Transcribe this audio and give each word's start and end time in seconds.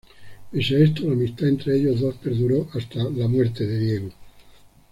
Pese 0.49 0.77
a 0.77 0.79
esto, 0.79 1.05
la 1.05 1.11
amistad 1.13 1.47
entre 1.47 1.77
ellos 1.77 1.99
dos 2.01 2.15
perduró 2.17 2.67
hasta 2.73 3.03
la 3.03 3.27
muerte 3.27 3.67
de 3.67 3.79
Diego. 3.79 4.09